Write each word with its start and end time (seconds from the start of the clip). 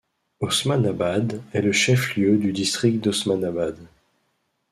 Osmanabad 0.39 1.43
est 1.53 1.61
le 1.61 1.71
chef 1.71 2.15
lieu 2.17 2.35
du 2.39 2.51
district 2.53 3.01
d'Osmanabad. 3.03 3.77